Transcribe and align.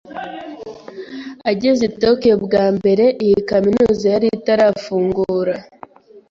Ageze 1.51 1.81
i 1.89 1.91
Tokiyo 2.01 2.35
bwa 2.45 2.65
mbere, 2.77 3.05
iyi 3.23 3.37
kaminuza 3.49 4.03
yari 4.13 4.27
itarafungura. 4.37 5.55